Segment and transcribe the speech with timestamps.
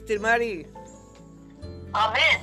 [0.00, 0.66] Sister Mary.
[1.92, 2.40] Amén.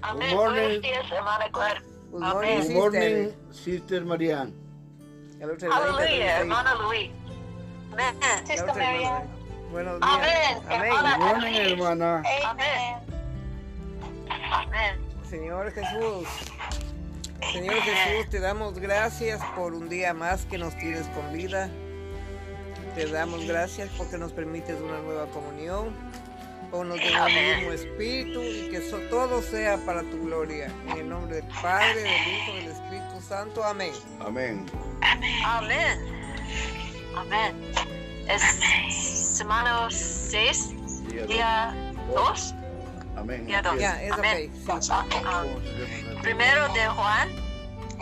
[0.00, 0.30] Amén.
[0.30, 0.62] Good morning.
[0.62, 1.80] Buenos días, hermana Claire.
[2.10, 2.74] Good morning, Good sister.
[2.80, 4.54] morning, Sister Marianne.
[5.38, 7.10] Trae ahorita, Aleluya, hermana Luis.
[7.92, 8.14] Amén.
[8.46, 9.04] Sister Marianne.
[9.04, 9.26] hermana.
[9.70, 10.12] Buenos días.
[10.66, 11.18] Amén, Amén.
[11.20, 12.22] Good morning, hermana.
[12.48, 12.96] Amén.
[14.50, 15.00] Amén.
[15.28, 16.26] Señor Jesús.
[17.52, 21.68] Señor Jesús, te damos gracias por un día más que nos tienes con vida.
[22.94, 25.92] Te damos gracias porque nos permites una nueva comunión.
[26.74, 30.66] Ponnos de un mismo espíritu y que so- todo sea para tu gloria.
[30.88, 33.62] En el nombre del Padre, del Hijo y del Espíritu Santo.
[33.62, 33.92] Amén.
[34.18, 34.66] Amén.
[35.44, 35.98] Amén.
[37.16, 37.72] Amén.
[38.26, 38.42] Es
[39.36, 40.70] semana 6,
[41.12, 42.54] Día día 2.
[43.18, 43.46] Amén.
[43.46, 43.78] Día 2.
[43.78, 44.24] Ya, es ok,
[44.82, 44.90] sí.
[45.24, 45.44] Ah,
[46.22, 47.28] Primero de Juan,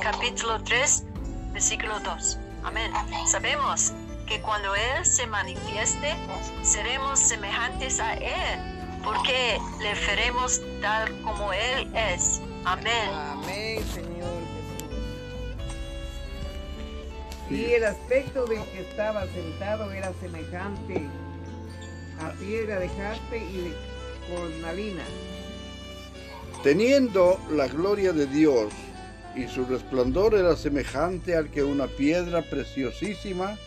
[0.00, 1.04] capítulo 3,
[1.52, 2.38] versículo 2.
[2.64, 2.90] Amén.
[3.26, 3.92] Sabemos
[4.32, 6.14] que cuando Él se manifieste,
[6.62, 8.60] seremos semejantes a Él,
[9.04, 12.40] porque le veremos tal como Él es.
[12.64, 13.10] Amén.
[13.12, 14.90] Amén, Señor Jesús.
[17.50, 21.06] Y el aspecto del que estaba sentado era semejante
[22.18, 23.76] a piedra de jaspe y de
[24.34, 25.02] cornalina.
[26.62, 28.72] Teniendo la gloria de Dios
[29.34, 33.58] y su resplandor era semejante al que una piedra preciosísima,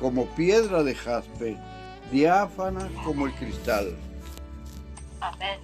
[0.00, 1.56] como piedra de jaspe,
[2.10, 3.96] diáfana como el cristal.
[5.20, 5.60] Amén.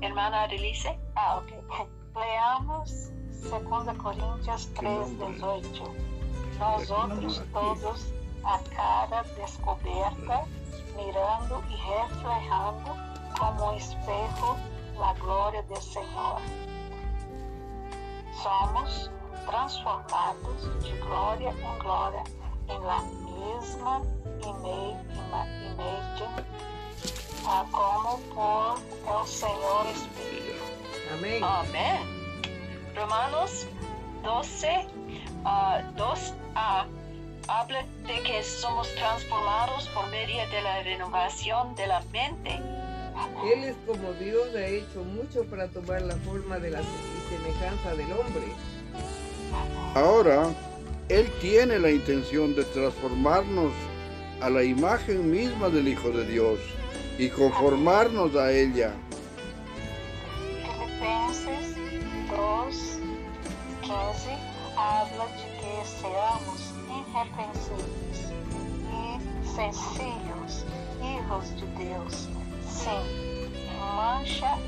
[0.00, 0.98] Hermana Adelice.
[1.16, 1.88] Ah, ok.
[2.14, 3.10] Leamos
[3.50, 6.14] 2 Coríntios 3, 18.
[6.58, 8.12] Nós outros todos,
[8.44, 10.46] a cara descoberta,
[10.94, 12.90] mirando e reflejando
[13.38, 14.56] como espejo
[15.00, 16.40] a glória do Senhor.
[18.42, 19.10] Somos
[19.46, 22.22] transformados de glória em glória
[22.68, 24.02] em la mesma
[24.42, 26.28] ima- ima- imagem,
[27.46, 30.64] ah, como por el Senhor Espírito.
[31.12, 31.42] Amén.
[31.44, 32.00] Amén.
[32.96, 33.66] Romanos
[34.22, 34.86] 12,
[35.44, 36.86] ah, 2a
[37.48, 42.60] habla de que somos transformados por medio de la renovación de la mente.
[43.44, 46.80] Él es como Dios ha hecho mucho para tomar la forma de la
[47.36, 48.46] semejanza del hombre.
[49.94, 50.48] Ahora,
[51.08, 53.72] Él tiene la intención de transformarnos
[54.40, 56.58] a la imagen misma del Hijo de Dios
[57.18, 58.92] y conformarnos a ella.
[60.62, 61.76] Filipenses
[62.30, 62.98] 2,
[63.82, 63.94] 15
[64.76, 68.18] habla de que seamos irrepreensíveis
[68.90, 70.64] e sencillos,
[71.00, 72.28] hijos de Deus,
[72.66, 73.24] sem
[73.78, 74.58] mancha,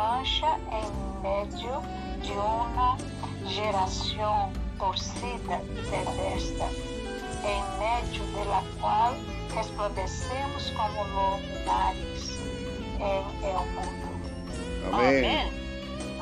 [0.00, 1.82] mancha em meio
[2.22, 2.96] de uma
[3.46, 6.68] geração torcida e perversa,
[7.44, 9.14] em meio de la qual
[9.54, 12.30] resplandecemos como luminares
[12.98, 14.08] em el mundo.
[14.90, 15.52] Amén.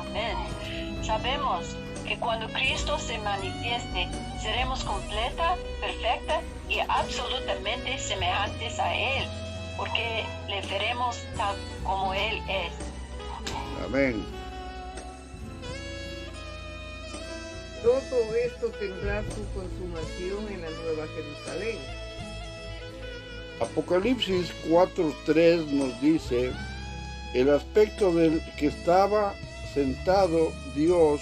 [0.01, 1.01] Amén.
[1.01, 4.09] Sabemos que cuando Cristo se manifieste,
[4.41, 9.25] seremos completa, perfecta y absolutamente semejantes a Él,
[9.77, 12.88] porque le veremos tal como Él es.
[13.85, 14.25] Amén.
[17.81, 21.77] Todo esto tendrá su consumación en la Nueva Jerusalén.
[23.61, 26.51] Apocalipsis 4.3 nos dice,
[27.33, 29.33] el aspecto del que estaba
[29.73, 31.21] sentado Dios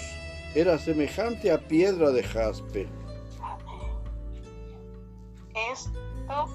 [0.54, 2.88] era semejante a piedra de jaspe.
[5.72, 6.48] Esto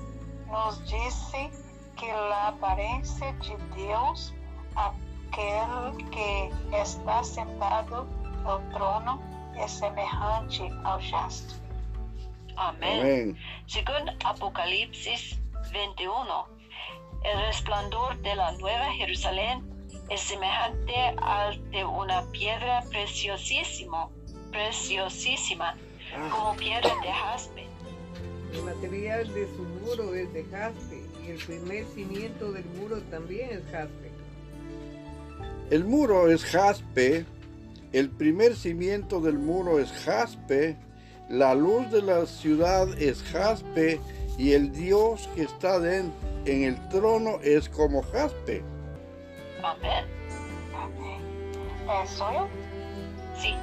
[0.48, 1.52] nos dice
[2.00, 4.34] que la apariencia de Dios,
[5.34, 8.06] aquel que está sentado
[8.44, 9.22] no trono,
[9.58, 11.54] es semejante al jaspe.
[12.56, 13.00] Amén.
[13.00, 13.38] Amén.
[13.66, 15.40] Según Apocalipsis
[15.72, 16.48] 21,
[17.24, 19.64] el resplandor de la Nueva Jerusalén
[20.10, 24.10] es semejante al de una piedra preciosísima,
[24.52, 25.76] preciosísima,
[26.32, 27.68] como piedra de jaspe.
[28.54, 33.50] El material de su muro es de jaspe y el primer cimiento del muro también
[33.50, 34.13] es jaspe.
[35.74, 37.26] El muro es jaspe,
[37.94, 40.78] el primer cimiento del muro es jaspe,
[41.30, 44.00] la luz de la ciudad es jaspe
[44.38, 46.14] y el Dios que está en
[46.46, 48.64] el trono es como jaspe.
[49.64, 50.06] Amén.
[51.88, 52.48] Eu?
[53.36, 53.56] Sí,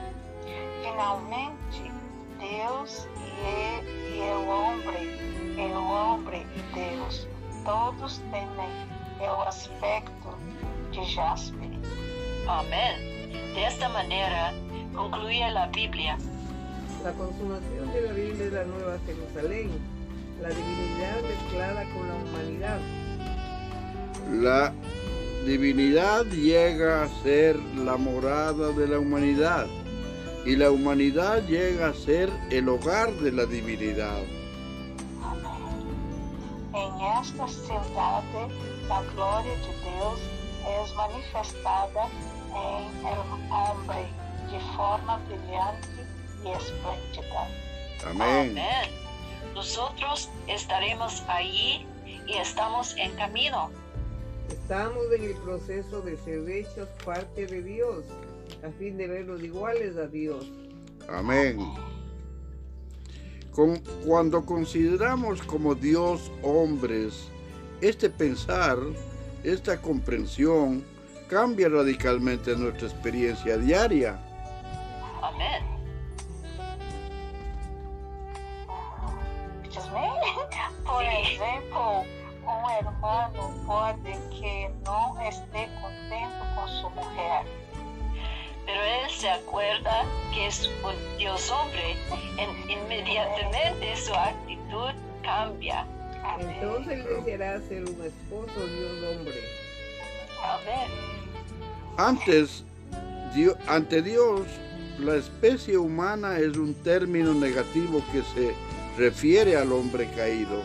[0.82, 1.92] Finalmente,
[2.40, 3.06] Deus
[3.46, 7.28] e, e, o homem, e o homem e Deus,
[7.64, 8.48] todos têm
[9.20, 10.36] o aspecto
[10.90, 11.99] de jaspe.
[12.50, 12.96] Amén.
[13.54, 14.52] De esta manera
[14.94, 16.18] concluye la Biblia.
[17.04, 19.70] La consumación de la Biblia es la Nueva Jerusalén.
[20.42, 22.80] La divinidad mezclada con la humanidad.
[24.30, 24.72] La
[25.46, 29.66] divinidad llega a ser la morada de la humanidad
[30.44, 34.22] y la humanidad llega a ser el hogar de la divinidad.
[36.72, 38.42] Em esta cidade,
[38.88, 40.20] a glória de Deus
[40.64, 42.08] é manifestada
[42.54, 44.06] el hombre
[44.50, 45.88] de forma brilhante
[46.44, 47.46] e esplêndida.
[48.06, 48.50] Amén.
[48.50, 48.90] Amén.
[49.54, 51.86] Nosotros estaremos allí
[52.26, 53.70] y estamos en camino.
[54.48, 58.04] Estamos en el proceso de ser hechos parte de Dios,
[58.66, 60.46] a fin de verlos iguales a Dios.
[61.08, 61.58] Amén.
[63.52, 67.28] Con- cuando consideramos como Dios hombres,
[67.80, 68.78] este pensar,
[69.42, 70.84] esta comprensión,
[71.30, 74.18] cambia radicalmente nuestra experiencia diaria.
[75.22, 75.62] Amén.
[80.84, 82.04] Por exemplo,
[82.44, 87.44] um hermano pode que não esteja contento com sua mulher.
[88.66, 90.04] Pero él se acuerda
[90.34, 91.96] que es un Dios hombre.
[92.38, 94.92] En- inmediatamente su actitud
[95.22, 95.86] cambia.
[96.40, 99.40] Entonces deseará ser un esposo Dios hombre.
[100.42, 101.19] Amén.
[102.00, 102.64] Antes,
[103.68, 104.40] ante Dios,
[104.98, 108.54] la especie humana es un término negativo que se
[108.96, 110.62] refiere al hombre caído.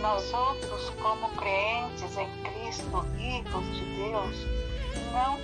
[0.00, 3.84] Nós outros, como crentes em Cristo, filhos de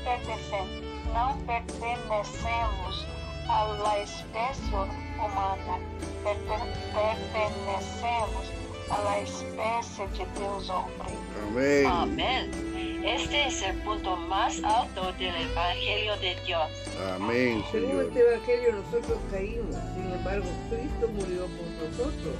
[0.05, 3.07] pertencemos, não pertenecemos
[3.49, 4.75] à espécie
[5.19, 5.75] humana,
[6.23, 8.47] Perten- pertenecemos
[8.91, 11.19] à espécie de Deus homem.
[11.51, 11.87] Amén.
[11.87, 12.74] Amén.
[13.05, 16.71] Este es el punto más alto del Evangelio de Dios.
[17.15, 18.05] Amén, Según Señor.
[18.07, 22.35] este evangelio nosotros caímos, sin embargo Cristo murió por nosotros.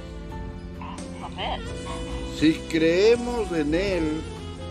[1.23, 1.61] Amén.
[2.39, 4.21] Si creemos en Él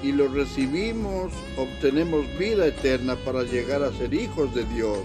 [0.03, 4.99] y lo recibimos, obtenemos vida eterna para llegar a ser hijos de Dios.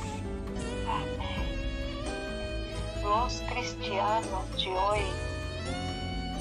[3.05, 4.23] Os cristianos
[4.57, 5.05] de hoje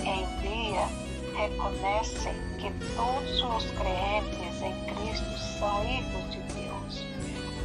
[0.04, 1.07] em dia
[1.38, 7.04] reconhecem que todos os crentes em Cristo são filhos de Deus,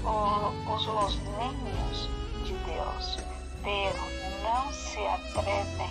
[0.06, 2.10] os, os niños
[2.46, 3.18] de Deus,
[3.64, 3.98] pero
[4.44, 5.90] não se atrevem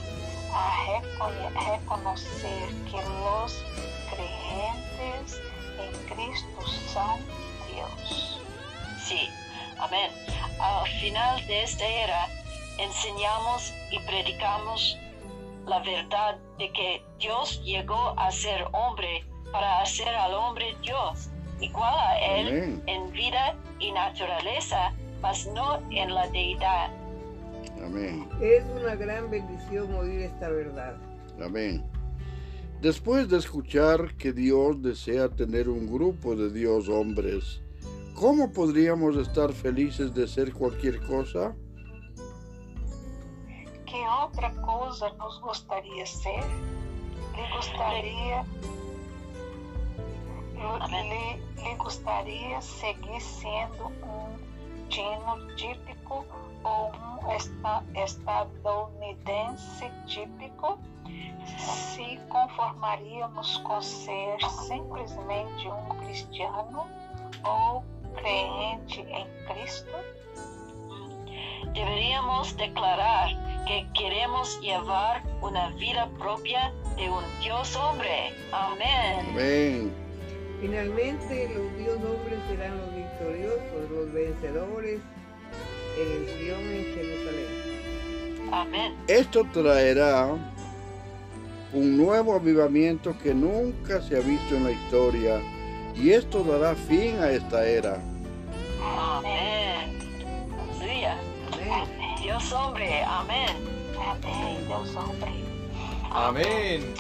[0.52, 3.64] a reconhe- reconhecer que os
[4.11, 5.40] crentes
[5.81, 7.19] em Cristo são
[7.67, 8.40] Deus.
[9.00, 9.29] Sí,
[9.79, 10.11] amén.
[10.61, 12.29] Al final de esta era,
[12.79, 14.96] enseñamos y predicamos
[15.66, 21.30] la verdad de que Dios llegó a ser hombre para hacer al hombre Dios,
[21.60, 22.82] igual a él Amén.
[22.86, 26.90] en vida y naturaleza, mas no en la deidad.
[27.84, 28.28] Amén.
[28.40, 30.96] Es una gran bendición oír esta verdad.
[31.40, 31.84] Amén.
[32.80, 37.62] Después de escuchar que Dios desea tener un grupo de Dios hombres,
[38.14, 41.54] ¿cómo podríamos estar felices de ser cualquier cosa?
[44.02, 46.43] Que outra coisa nos gostaria ser?
[47.37, 48.44] Lhe gostaria.
[50.88, 56.26] Lhe, lhe gostaria seguir sendo um dino típico
[56.64, 60.81] ou um esta, estadunidense típico?
[61.46, 64.36] Se conformaríamos com ser
[64.67, 66.88] simplesmente um cristiano
[67.44, 67.84] ou
[68.17, 69.93] crente em Cristo?
[71.74, 73.31] Deberíamos declarar
[73.66, 78.32] que queremos llevar una vida propia de un Dios hombre.
[78.52, 79.26] Amén.
[79.31, 79.92] Amén.
[80.60, 85.00] Finalmente los Dios hombres serán los victoriosos, los vencedores
[85.98, 88.48] en el Sion en Jerusalén.
[88.52, 88.94] Amén.
[89.06, 90.28] Esto traerá
[91.72, 95.40] un nuevo avivamiento que nunca se ha visto en la historia
[95.94, 97.98] y esto dará fin a esta era.
[98.81, 99.61] Amén.
[102.22, 102.38] Amén.
[102.38, 103.02] Dios hombre.
[103.02, 103.48] Amén.
[103.98, 105.44] Amém, Deus homem.
[106.12, 106.94] Amén.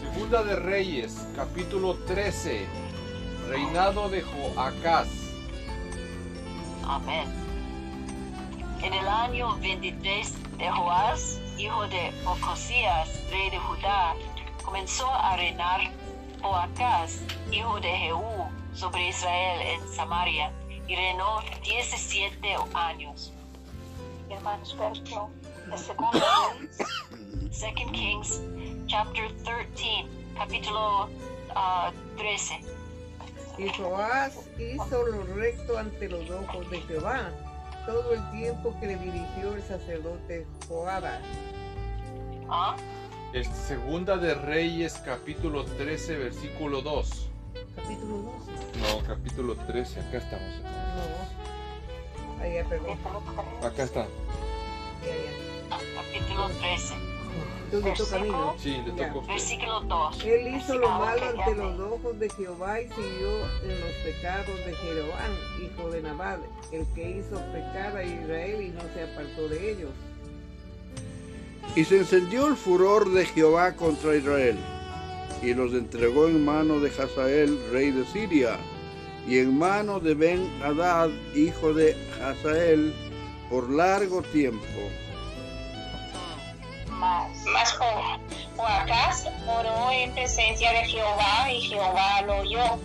[0.00, 2.66] Segunda de Reyes, capítulo 13.
[3.48, 5.08] Reinado de Joacás.
[6.88, 7.28] Amén.
[8.82, 14.14] En el año 23 de Joás, hijo de Ocosías, rey de Judá,
[14.64, 15.80] comenzó a reinar
[16.40, 17.20] Joacás,
[17.52, 20.50] hijo de Jehú, sobre Israel en Samaria,
[20.86, 22.38] y reinó 17
[22.74, 23.32] años.
[24.30, 25.30] Irmãos, perdão.
[25.72, 26.78] É segunda vez.
[27.50, 28.40] 2 Kings,
[28.86, 31.10] chapter 13, capítulo
[31.54, 32.60] ah, 13.
[33.58, 37.30] Y Joás hizo lo recto ante los ojos de Jehová,
[37.86, 41.20] todo el tiempo que le dirigió el sacerdote Joada.
[42.48, 42.76] ¿Ah?
[43.32, 47.30] Es segunda de Reyes, capítulo 13, versículo 2.
[47.76, 48.80] Capítulo 12.
[48.80, 50.60] No, capítulo 13, acá estamos.
[50.62, 52.42] No.
[52.42, 52.98] Ahí ya, perdón.
[53.62, 54.06] Acá está.
[55.04, 55.46] Ya, ya.
[55.94, 56.94] Capítulo 13,
[57.72, 58.54] Entonces toca a mí, ¿no?
[58.58, 60.24] Sí, le tocó versículo 2.
[60.24, 64.74] Él hizo lo malo ante los ojos de Jehová y siguió en los pecados de
[64.74, 66.40] Jeroboam, hijo de Nabat,
[66.72, 69.90] el que hizo pecar a Israel y no se apartó de ellos.
[71.74, 74.56] Y se encendió el furor de Jehová contra Israel,
[75.42, 78.56] y los entregó en mano de Hazael, rey de Siria,
[79.28, 82.94] y en mano de Ben Hadad, hijo de Hazael,
[83.50, 84.64] por largo tiempo.
[86.90, 88.18] Mas Mas Jo-
[88.56, 92.78] Joacás oró en presencia de Jehová y Jehová lo oyó,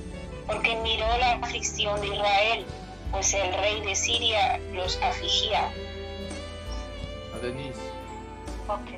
[0.48, 2.66] porque miró la aflicción de Israel,
[3.12, 5.72] pues el rey de Siria los afligía.
[7.34, 7.80] A Denise.
[8.68, 8.90] Ok.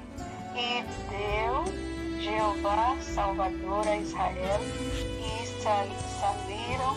[0.56, 1.64] E deu
[2.24, 4.62] Jeová Salvador a Israel
[5.20, 6.96] e saíram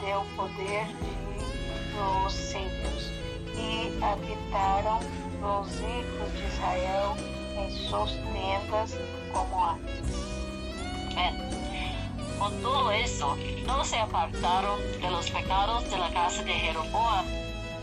[0.00, 3.12] do poder de los sírios
[3.54, 4.98] e habitaram
[5.40, 7.16] os hijos de Israel
[7.56, 8.98] em suas tendas
[9.32, 10.02] como antes.
[11.12, 11.38] Amén.
[12.40, 17.26] Con todo eso, no se apartaron de los pecados de la casa de Jeroboam,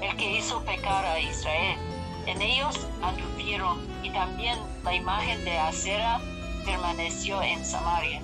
[0.01, 1.79] el que hizo pecar a Israel.
[2.25, 6.19] En ellos anduvieron y también la imagen de Acera
[6.65, 8.21] permaneció en Samaria.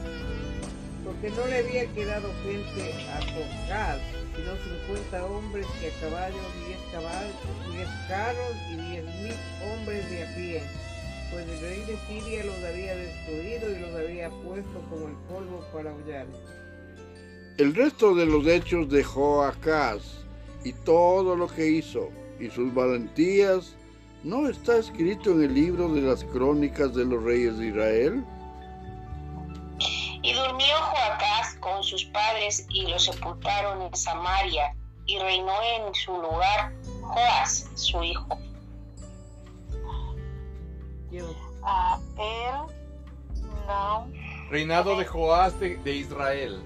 [1.04, 4.00] Porque no le había quedado gente a Jocaz,
[4.36, 4.52] sino
[4.88, 6.36] 50 hombres que a caballo,
[6.68, 7.36] 10 caballos,
[7.74, 9.34] 10 carros y 10 mil
[9.72, 10.64] hombres de a pie.
[11.32, 15.66] Pues el rey de Siria los había destruido y los había puesto como el polvo
[15.74, 16.26] para aullar.
[17.58, 20.26] El resto de los hechos de Joacás
[20.64, 23.77] y todo lo que hizo y sus valentías
[24.28, 28.26] no está escrito en el libro de las crónicas de los reyes de Israel.
[30.22, 36.12] Y durmió Joacás con sus padres y lo sepultaron en Samaria, y reinó en su
[36.12, 38.28] lugar Joás, su hijo.
[41.64, 42.68] Ah, ele
[43.66, 44.12] não
[44.50, 46.62] Reinado de Joás de, de Israel.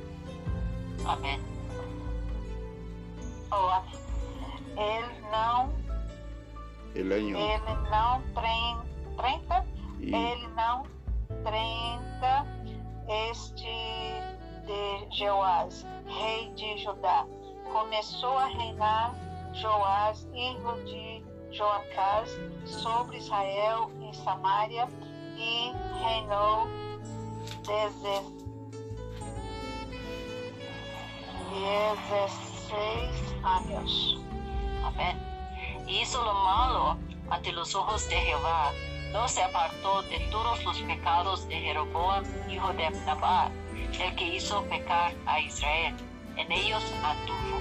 [1.05, 1.39] Amén.
[3.49, 3.83] não
[4.77, 5.03] El
[5.33, 5.80] año.
[6.95, 8.21] Ele não
[9.15, 9.65] treinta
[9.99, 10.83] y- ele não
[11.43, 12.45] treinta
[13.29, 13.63] este
[14.65, 17.25] de Joás, rei de Judá.
[17.71, 19.13] Começou a reinar
[19.53, 22.29] Joás, filho de Joacás,
[22.65, 24.87] sobre Israel em Samaria
[25.37, 25.71] e
[26.03, 26.67] reinou
[27.65, 28.41] deze-
[31.51, 34.19] 16 anos.
[34.85, 35.17] Amén.
[35.91, 36.97] Y hizo lo malo
[37.29, 38.71] ante los ojos de Jehová.
[39.11, 43.51] No se apartó de todos los pecados de Jeroboam, hijo de Nabat,
[43.99, 45.93] el que hizo pecar a Israel.
[46.37, 47.59] En ellos anduvo.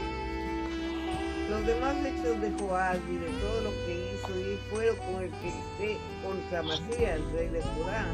[1.50, 5.30] Los demás hechos de Joás y de todo lo que hizo y fueron con el
[5.30, 8.06] que fue contra Masías, rey de Judá.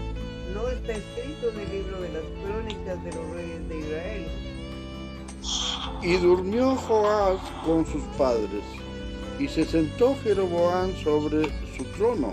[0.54, 4.28] No está escrito en el libro de las crónicas de los reyes de Israel.
[6.00, 8.64] Y durmió Joás con sus padres,
[9.38, 11.44] y se sentó Jeroboam sobre
[11.76, 12.32] su trono.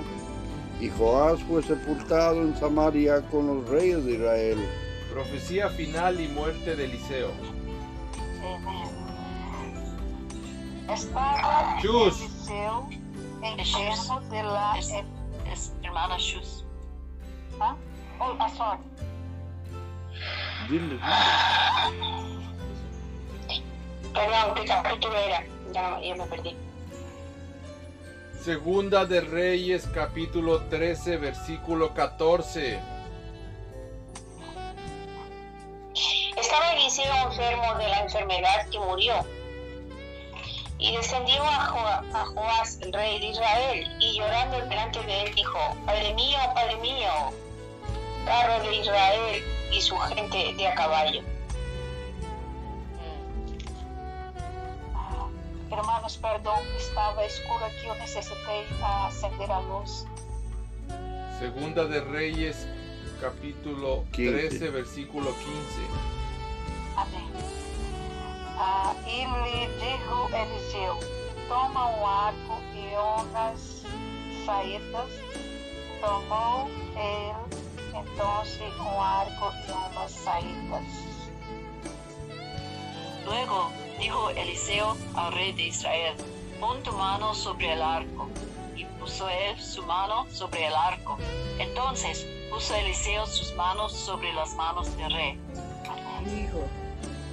[0.79, 4.57] Y Joás fue sepultado en Samaria con los reyes de Israel.
[5.11, 7.31] Profecía final y muerte de Eliseo.
[10.89, 12.21] Estava Chus.
[12.21, 12.87] Eliseu
[13.43, 14.89] enfermo de la Es,
[15.51, 16.65] es hermana Shus.
[17.59, 17.75] Ah,
[18.19, 18.79] oh, sorry.
[20.69, 20.99] Dile,
[24.13, 25.45] Perdón, ¿qué capítulo era?
[25.73, 26.55] Ya, ya me perdí.
[28.43, 32.77] Segunda de Reyes, capítulo 13, versículo 14.
[36.35, 39.25] Estaba Eliseo enfermo de la enfermedad que murió.
[40.77, 46.13] Y descendió a, Jo- Joás, rey de Israel, y llorando delante de él dijo, Padre
[46.13, 47.09] mío, Padre mío,
[48.25, 51.21] carro de Israel y su gente de a caballo.
[55.73, 60.05] Hermanos, perdão, estava escuro aqui, eu necessitei ah, acender a luz.
[61.39, 62.67] Segunda de Reyes,
[63.19, 64.49] capítulo 15.
[64.49, 65.49] 13, versículo 15.
[66.95, 67.27] Amém.
[68.59, 70.99] Ah, e lhe dijo Eliseu,
[71.47, 73.83] toma um arco e umas
[74.45, 75.09] saídas.
[75.99, 78.43] Tomou ele, então,
[78.79, 81.12] um arco e umas saídas.
[83.25, 86.13] Luego dijo Eliseo al rey de Israel,
[86.59, 88.27] pon tu mano sobre el arco.
[88.75, 91.17] Y puso él su mano sobre el arco.
[91.59, 95.39] Entonces puso Eliseo sus manos sobre las manos del rey.
[96.25, 96.67] Dijo,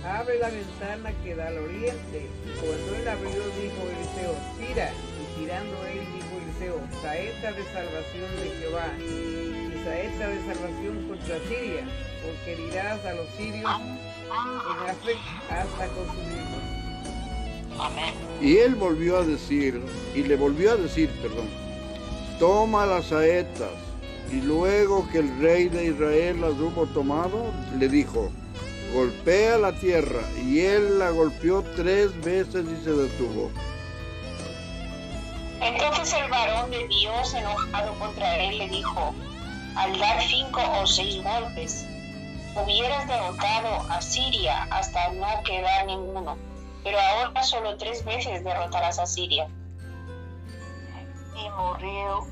[0.04, 2.28] abre la ventana que da al oriente.
[2.44, 4.92] Y cuando él abrió, dijo Eliseo, tira.
[4.92, 8.86] Y tirando él, dijo Eliseo, saeta de salvación de Jehová.
[8.98, 11.84] Y saeta de salvación contra Siria,
[12.22, 13.70] porque herirás a los sirios
[18.40, 19.82] Y él volvió a decir,
[20.14, 21.48] y le volvió a decir, perdón,
[22.38, 23.70] toma las saetas.
[24.30, 28.30] Y luego que el rey de Israel las hubo tomado, le dijo,
[28.94, 30.22] golpea la tierra.
[30.42, 33.50] Y él la golpeó tres veces y se detuvo.
[35.60, 39.14] Entonces el varón de Dios, enojado contra él, le dijo,
[39.76, 41.84] al dar cinco o seis golpes,
[42.56, 46.36] hubieras derrotado a Siria hasta no quedar ninguno,
[46.82, 49.48] pero ahora solo tres veces derrotarás a Siria.
[51.36, 52.26] E morreu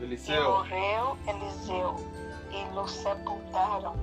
[0.00, 0.50] Eliseo.
[0.58, 1.96] morreu Eliseu,
[2.50, 3.94] e lo sepultaram.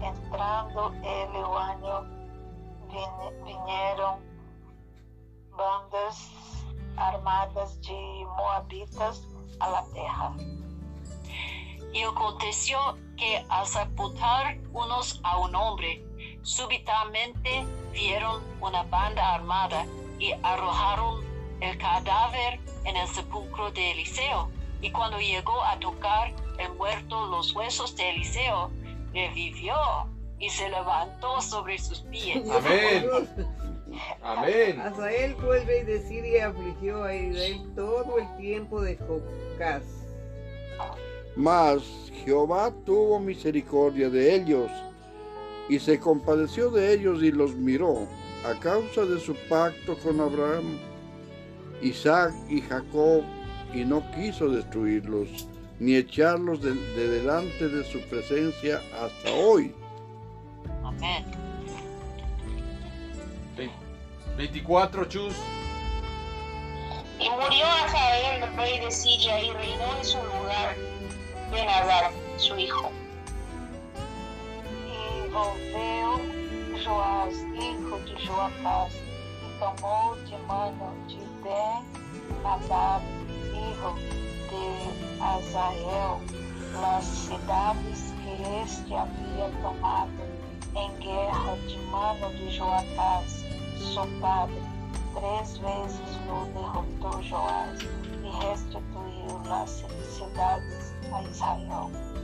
[0.00, 2.04] Entrando ele o ano,
[2.88, 4.18] vin- vieram
[5.56, 6.30] bandas
[6.96, 7.92] armadas de
[8.36, 9.22] moabitas
[9.60, 10.34] a la terra.
[11.92, 12.78] Y aconteció
[13.16, 16.04] que al sepultar unos a un hombre,
[16.42, 19.86] súbitamente vieron una banda armada
[20.18, 21.24] y arrojaron
[21.60, 24.50] el cadáver en el sepulcro de Eliseo.
[24.80, 28.70] Y cuando llegó a tocar el muerto los huesos de Eliseo,
[29.12, 29.74] revivió
[30.38, 32.48] y se levantó sobre sus pies.
[32.50, 33.10] Amén.
[34.22, 34.80] Amén.
[34.80, 39.82] Asael fue el rey de Siria y afligió a Israel todo el tiempo de Jocás.
[41.38, 44.68] Mas Jehová tuvo misericordia de ellos
[45.68, 48.08] y se compadeció de ellos y los miró
[48.44, 50.78] a causa de su pacto con Abraham,
[51.80, 53.22] Isaac y Jacob
[53.72, 55.46] y no quiso destruirlos
[55.78, 59.72] ni echarlos de, de delante de su presencia hasta hoy.
[60.82, 61.24] Amén.
[63.56, 63.70] Ve-
[64.36, 65.36] 24, chus.
[67.20, 70.76] Y murió Azael, rey de Siria, y reinó en su lugar
[71.50, 72.90] Benadar, su hijo.
[74.86, 76.20] E volveu
[76.84, 83.02] Joás, hijo de Joacás, e tomou de mano de Ben-Hadad,
[83.54, 83.94] hijo
[84.50, 86.20] de Azael,
[86.80, 90.10] las cidades que este havia tomado
[90.74, 93.44] em guerra de mano de Joacás,
[93.78, 94.62] su padre.
[95.14, 99.84] Três vezes lo derrotou Joás e restituiu las
[100.14, 100.87] cidades.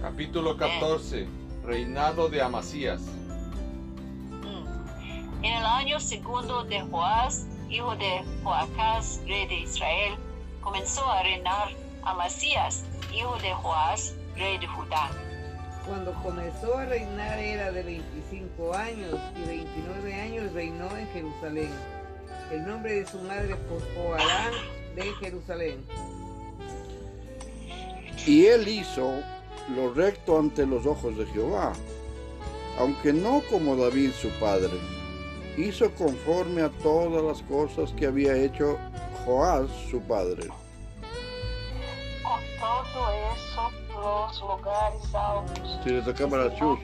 [0.02, 1.26] Capítulo 14.
[1.64, 3.00] Reinado de Amasías.
[5.42, 10.14] En el año segundo de Joás, hijo de Joacás, rey de Israel,
[10.60, 11.68] comenzó a reinar
[12.02, 15.10] Amasías, hijo de Joás, rey de Judá.
[15.86, 21.70] Cuando comenzó a reinar era de 25 años y 29 años reinó en Jerusalén.
[22.50, 24.52] El nombre de su madre fue Joarán
[24.96, 25.84] de Jerusalén.
[28.26, 29.20] Y él hizo
[29.74, 31.72] lo recto ante los ojos de Jehová,
[32.78, 34.72] aunque no como David su padre.
[35.56, 38.78] Hizo conforme a todas las cosas que había hecho
[39.24, 40.48] Joás su padre.
[42.22, 46.78] Com todo eso, los lugares altos Si le tocaba la chus.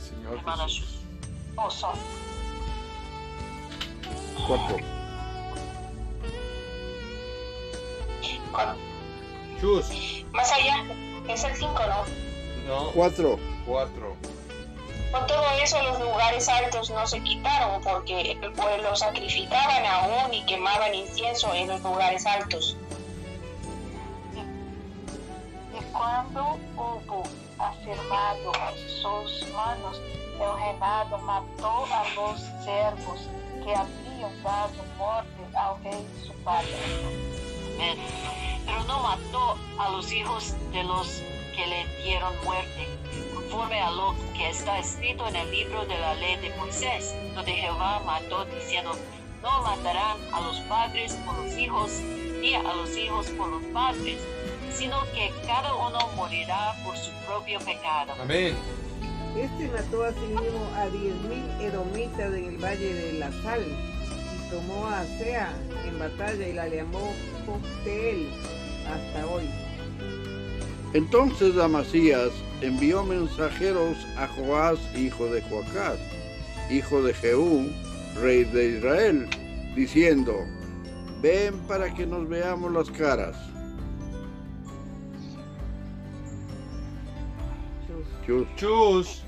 [0.00, 1.00] Señor Jesús.
[1.56, 1.94] oh, son
[4.46, 4.78] Cuatro.
[9.60, 10.17] Chus.
[10.32, 10.84] Más allá,
[11.28, 12.04] es el 5, ¿no?
[12.68, 12.90] No.
[12.92, 13.38] Cuatro.
[13.66, 14.16] 4.
[15.10, 20.44] Con todo eso los lugares altos no se quitaron porque el pueblo sacrificaban aún y
[20.44, 22.76] quemaban incienso en los lugares altos.
[25.74, 27.22] E quando houve
[27.58, 30.00] afirmado as suas manos,
[30.40, 33.20] el reinado matou a los servos
[33.64, 36.74] que haviam dado morte ao rei su padre.
[37.74, 38.57] Amén.
[38.68, 41.22] Pero no mató a los hijos de los
[41.56, 42.86] que le dieron muerte,
[43.34, 47.52] conforme a lo que está escrito en el libro de la ley de Moisés, donde
[47.52, 48.92] Jehová mató diciendo,
[49.42, 51.90] no matarán a los padres por los hijos,
[52.40, 54.18] ni a los hijos por los padres,
[54.72, 58.12] sino que cada uno morirá por su propio pecado.
[58.20, 58.54] Amén.
[59.36, 63.64] Este mató a sí mismo a diez mil edomitas en el valle de la sal
[63.64, 65.52] y tomó a Sea
[65.86, 67.12] en batalla y la llamó
[67.46, 68.28] Jocteel
[68.88, 69.44] hasta hoy.
[70.94, 72.30] Entonces Amasías
[72.62, 75.98] envió mensajeros a Joás, hijo de Joacás,
[76.70, 77.68] hijo de Jehú,
[78.20, 79.28] rey de Israel,
[79.76, 80.34] diciendo,
[81.20, 83.36] ven para que nos veamos las caras.
[88.26, 88.46] Chus.
[88.56, 89.22] Chus.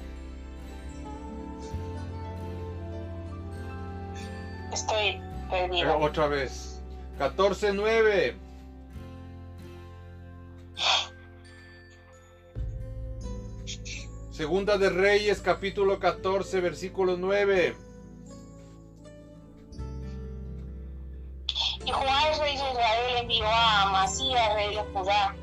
[4.72, 5.20] Estoy Eh,
[5.50, 5.96] perdida.
[5.96, 6.80] otra vez.
[7.18, 8.34] 14.9.
[14.40, 17.76] Segunda de Reyes, capítulo 14, versículo 9.
[21.84, 25.36] Y Joás, rey de Israel, envió a Amasías, rey de Judá,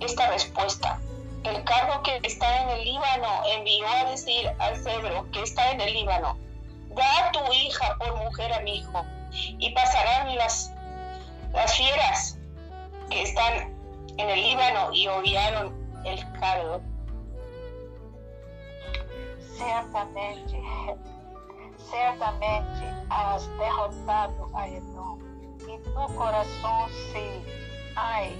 [0.00, 0.98] esta respuesta.
[1.42, 5.82] El cargo que está en el Líbano envió a decir al cedro que está en
[5.82, 6.38] el Líbano,
[6.94, 10.72] da tu hija por mujer a mi hijo, y pasarán las,
[11.52, 12.38] las fieras
[13.10, 13.76] que están
[14.16, 15.74] en el Líbano y hollaron
[16.06, 16.93] el cargo.
[19.56, 20.56] Certamente,
[21.78, 25.18] certamente has derrotado a Edom,
[25.60, 27.40] e tu coração se
[27.94, 28.36] ai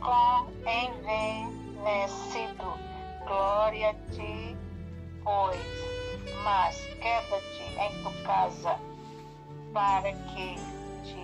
[0.00, 2.20] com envenecido.
[3.26, 4.56] Glória ti,
[5.24, 5.58] pois,
[6.44, 8.78] mas queda-te em tu casa,
[9.72, 10.54] para que
[11.04, 11.22] te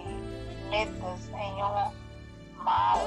[0.69, 1.93] metas em um
[2.65, 2.99] mal,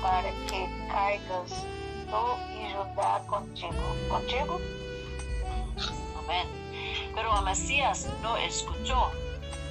[0.00, 1.66] para que caigas
[2.08, 2.24] tu
[2.56, 3.82] e Judá contigo.
[4.08, 4.60] Contigo?
[6.18, 6.46] Amén.
[7.14, 9.10] Pero Amasías no escuchó,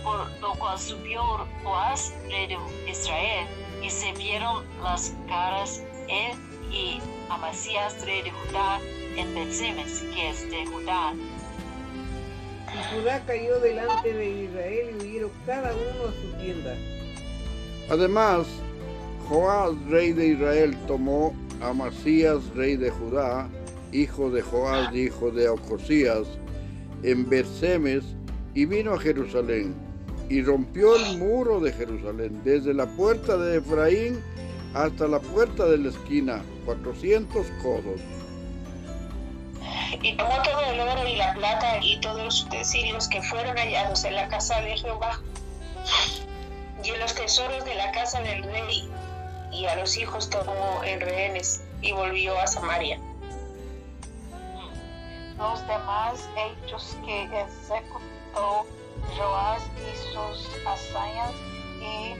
[0.04, 1.22] por lo cual subió
[1.64, 2.58] Joás, rey de
[2.90, 3.48] Israel,
[3.82, 6.38] y se vieron las caras él
[6.72, 8.80] y Amasías, rey de Judá,
[9.16, 11.14] en Betsemes, que es de Judá.
[12.74, 16.76] Y Judá cayó delante de Israel y huyeron cada uno a su tienda.
[17.90, 18.48] Además,
[19.28, 23.48] Joás, rey de Israel, tomó a Amasías, rey de Judá,
[23.92, 26.28] hijo de Joás, hijo de Ocosías,
[27.04, 28.04] en Bersemes,
[28.54, 29.76] y vino a Jerusalén,
[30.30, 34.22] y rompió el muro de Jerusalén, desde la puerta de Efraín
[34.74, 38.02] hasta la puerta de la esquina, 400 codos.
[40.02, 44.04] Y tomó todo el oro y la plata y todos los utensilios que fueron hallados
[44.04, 45.20] en la casa de Jehová
[46.84, 48.90] y los tesoros de la casa del rey,
[49.52, 53.00] y a los hijos tomó en rehenes y volvió a Samaria.
[55.40, 58.66] Los demás hechos que ejecutó
[59.18, 61.34] Joás y sus hazañas
[61.82, 62.14] y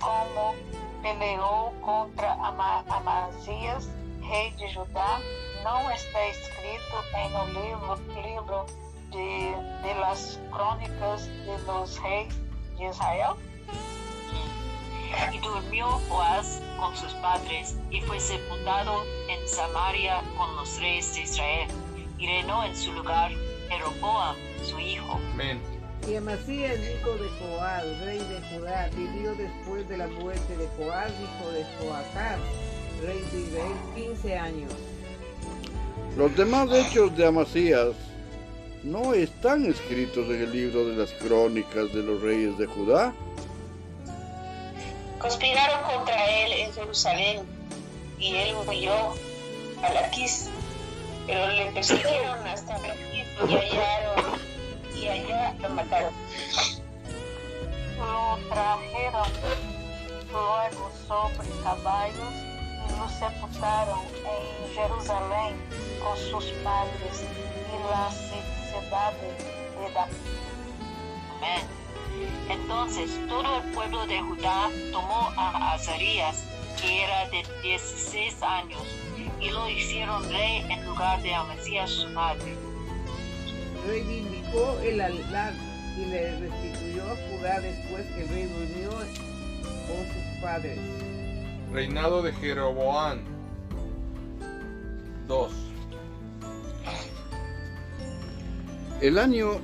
[0.00, 0.54] como
[1.02, 3.88] peleó contra Ama- Amasías,
[4.20, 5.18] rei de Judá,
[5.64, 8.66] não está escrito en el libro, libro
[9.10, 9.52] de,
[9.82, 12.34] de las crónicas de los reyes
[12.78, 13.34] de Israel?
[15.32, 21.20] Y durmió Joás con sus padres y fue sepultado en Samaria con los reyes de
[21.22, 21.68] Israel.
[22.20, 23.32] Y reinó en su lugar
[23.68, 25.18] Jeroboam, su hijo.
[25.32, 25.60] Amén.
[26.08, 31.12] Y Amasías, hijo de Joás, rey de Judá, vivió después de la muerte de Joás,
[31.12, 32.38] hijo de Joacán,
[33.02, 34.72] rey de Israel, 15 años.
[36.16, 37.94] Los demás hechos de Amasías
[38.82, 43.12] no están escritos en el libro de las crónicas de los reyes de Judá.
[45.18, 47.42] Conspiraron contra él en Jerusalén
[48.18, 49.14] y él huyó
[49.82, 50.48] a Laquis,
[51.30, 54.40] pero le persiguieron hasta Laquis y hallaron
[54.96, 56.12] y allá lo mataron.
[57.98, 59.28] Lo trajeron
[60.32, 65.54] luego sobre caballos y lo sepultaron en Jerusalén
[66.02, 68.14] con sus padres y las
[68.68, 69.38] ciudades
[69.78, 70.16] de David.
[71.36, 71.64] Amén.
[72.48, 76.42] Entonces todo el pueblo de Judá tomó a Azarías,
[76.80, 78.82] que era de 16 años,
[79.40, 82.54] y lo hicieron rey en lugar de Amasías su madre.
[83.86, 85.54] Reivindicó el altar
[85.96, 90.78] y le restituyó a Judá después que el rey durmió con sus padres.
[91.72, 93.20] Reinado de Jeroboam.
[95.26, 95.52] 2.
[99.00, 99.60] El año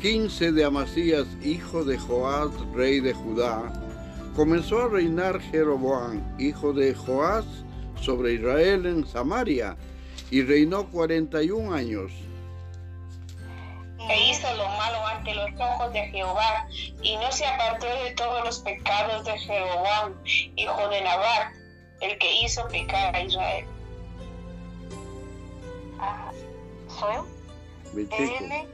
[0.00, 3.72] 15 de Amasías, hijo de Joás, rey de Judá,
[4.34, 7.44] comenzó a reinar Jeroboam, hijo de Joás,
[8.02, 9.76] sobre Israel en Samaria,
[10.30, 12.10] y reinó 41 años.
[14.10, 16.66] E hizo lo malo ante los ojos de Jehová
[17.02, 21.54] y no se apartó de todos los pecados de Jeroboam, hijo de Nabat,
[22.00, 23.64] el que hizo pecar a Israel.
[26.00, 26.32] Ah,
[26.88, 27.26] ¿Soy yo?
[27.94, 28.44] 25.
[28.44, 28.68] Ele,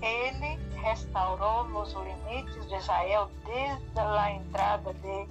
[0.00, 5.26] ele restaurou os limites de Israel desde a entrada de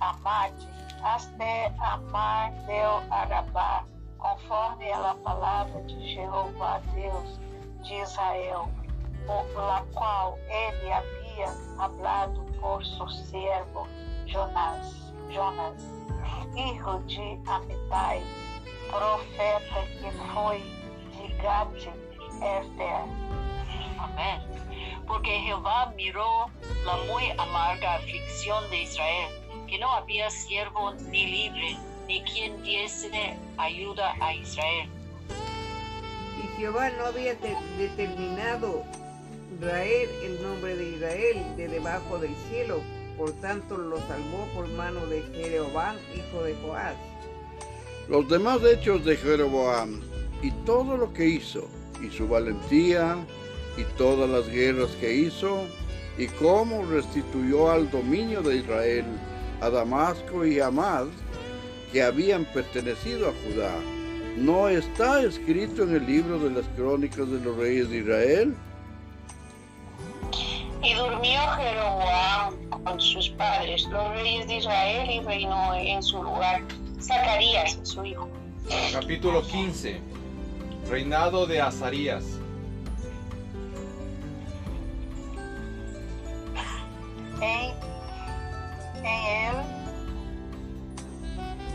[0.00, 3.84] Amate até a mar del Arabá,
[4.18, 7.38] conforme a palavra de Jeová Deus
[7.86, 8.68] de Israel,
[9.26, 13.86] por la qual ele havia hablado por su siervo
[14.26, 15.82] Jonás, Jonas,
[16.56, 18.22] hijo de Amitai,
[18.90, 20.58] profeta que fue
[21.18, 21.90] de Gati
[22.40, 23.04] Efer.
[23.98, 24.40] Amén.
[25.06, 26.46] Porque Jehová miró
[26.86, 29.43] la muy amarga aflicción de Israel,
[29.74, 33.10] que no había siervo ni libre, ni quien diese
[33.56, 34.88] ayuda a Israel.
[36.38, 38.84] Y Jehová no había te- determinado
[39.58, 42.82] Israel el nombre de Israel de debajo del cielo,
[43.18, 46.94] por tanto lo salvó por mano de Jeroboam, hijo de Joás.
[48.08, 50.02] Los demás hechos de Jeroboam
[50.40, 51.68] y todo lo que hizo,
[52.00, 53.16] y su valentía,
[53.76, 55.64] y todas las guerras que hizo,
[56.16, 59.04] y cómo restituyó al dominio de Israel
[59.64, 61.06] a Damasco y a Amad,
[61.90, 63.72] que habían pertenecido a Judá.
[64.36, 68.54] ¿No está escrito en el libro de las crónicas de los reyes de Israel?
[70.82, 76.62] Y durmió Jeroboam con sus padres, los reyes de Israel, y reinó en su lugar
[77.00, 78.28] Zacarías, su hijo.
[78.92, 79.98] Capítulo 15.
[80.90, 82.24] Reinado de Azarías.
[89.04, 89.64] Em ele,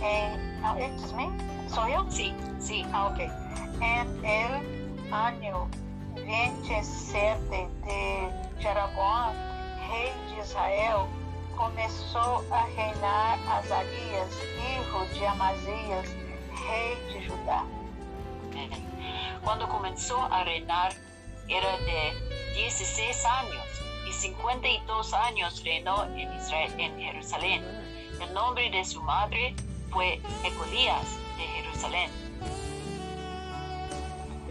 [0.01, 1.27] em, não, it's me?
[1.69, 2.09] Sou eu?
[2.09, 2.85] Sí, sí.
[2.91, 3.29] Ah, ok.
[3.81, 5.69] En el año
[6.15, 9.33] 27 de Jeroboam,
[9.89, 11.07] rei de Israel,
[11.55, 16.09] começou a reinar Azarias, hijo de Amazias,
[16.67, 17.63] rei de Judá.
[19.43, 20.91] Cuando comenzó a reinar
[21.47, 22.13] era de
[22.55, 23.78] 16 años y
[24.19, 27.63] 52 años reinó en Israel, en Jerusalén.
[28.21, 29.55] El nombre de su madre
[29.91, 31.05] fue Ecolías
[31.37, 32.11] de Jerusalén.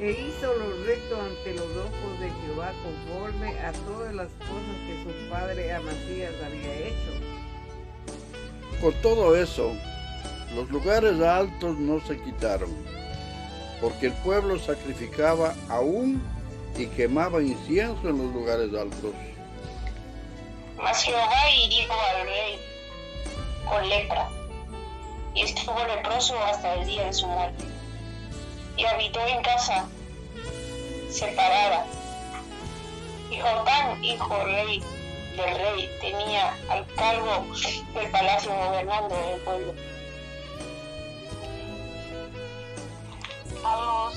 [0.01, 5.05] E hizo lo recto ante los ojos de Jehová conforme a todas las cosas que
[5.05, 7.13] su padre Amasías había hecho.
[8.81, 9.75] Por todo eso,
[10.55, 12.71] los lugares altos no se quitaron,
[13.83, 16.23] porque el pueblo sacrificaba aún
[16.79, 19.13] y quemaba incienso en los lugares altos.
[20.83, 22.61] Mas Jehová hirió al rey
[23.69, 24.29] con lepra,
[25.35, 27.65] y estuvo leproso hasta el día de su muerte.
[28.77, 29.87] Y habitó en casa
[31.11, 31.85] separada.
[33.31, 34.83] Y Jotán, hijo rey
[35.37, 37.45] del rey, tenía al cargo
[37.95, 39.75] del palacio gobernando del pueblo.
[43.65, 44.15] A los,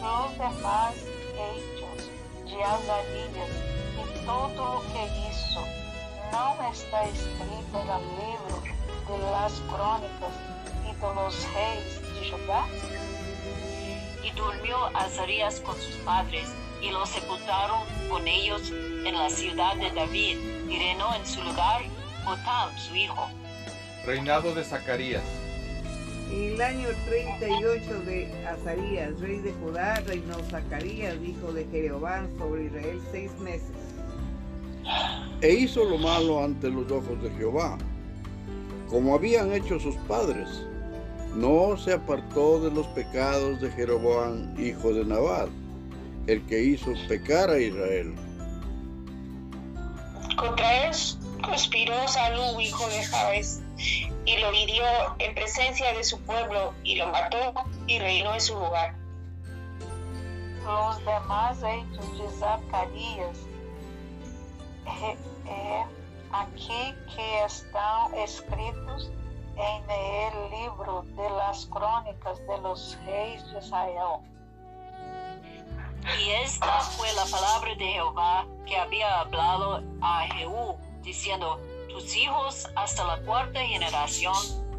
[0.00, 0.94] los demás
[1.36, 1.98] hechos
[2.46, 3.50] de Azarias
[3.98, 5.35] y todo lo que hizo,
[6.32, 8.62] ¿no está escrito en el libro
[9.08, 10.34] de las crónicas
[10.84, 12.66] y de los reyes de Judá?
[14.22, 16.48] Y durmió Azarías con sus padres
[16.82, 21.82] y lo sepultaron con ellos en la ciudad de David y reinó en su lugar
[22.24, 23.28] Jotam, su hijo.
[24.04, 25.22] Reinado de Zacarías.
[26.30, 32.64] En el año 38 de Azarías, rey de Judá, reinó Zacarías, hijo de Jeroboam, sobre
[32.64, 33.70] Israel seis meses.
[35.46, 37.78] E hizo lo malo ante los ojos de Jehová,
[38.90, 40.48] como habían hecho sus padres.
[41.36, 45.48] No se apartó de los pecados de Jeroboam, hijo de Nabat,
[46.26, 48.12] el que hizo pecar a Israel.
[50.36, 50.96] Contra él
[51.44, 53.62] conspiró Salú, hijo de Jabes,
[54.24, 54.82] y lo hirió
[55.20, 57.54] en presencia de su pueblo, y lo mató
[57.86, 58.96] y reinó en su lugar.
[60.64, 63.36] Los demás hechos de Zacarías,
[65.46, 65.84] eh, eh,
[66.32, 69.10] aquí que están escritos
[69.56, 74.20] en el libro de las crónicas de los reyes de Israel.
[76.20, 82.68] Y esta fue la palabra de Jehová que había hablado a Jehú, diciendo, tus hijos
[82.76, 84.36] hasta la cuarta generación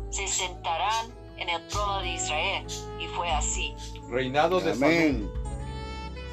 [0.09, 2.65] se sentarán en el trono de Israel.
[2.99, 3.75] Y fue así.
[4.09, 4.71] Reinado de.
[4.71, 5.29] Amén.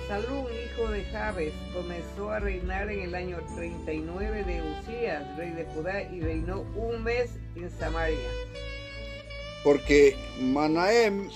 [0.08, 5.64] Salún, hijo de Jabes, comenzó a reinar en el año 39 de Usías, rey de
[5.74, 8.18] Judá, y reinó un mes en Samaria.
[9.62, 11.30] Porque Manahem,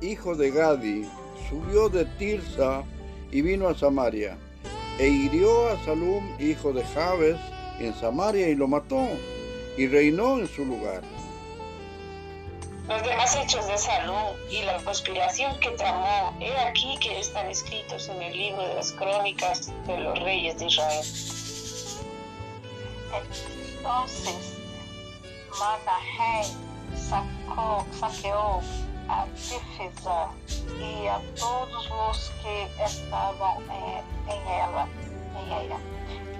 [0.00, 1.04] hijo de Gadi,
[1.48, 2.84] subió de Tirsa
[3.32, 4.36] y vino a Samaria,
[5.00, 7.36] e hirió a Salum, hijo de Jabes,
[7.80, 9.04] en Samaria y lo mató,
[9.76, 11.02] y reinó en su lugar.
[12.88, 18.08] Los demás hechos de Salú y la conspiración que tramó, he aquí que están escritos
[18.08, 21.06] en el libro de las crónicas de los reyes de Israel.
[23.76, 24.58] Entonces
[25.60, 26.46] Manahem
[26.96, 28.60] sacó, saqueó
[29.08, 30.28] a Tifsa
[30.80, 34.88] y a todos los que estaban en, en ella,
[35.38, 35.78] en ella,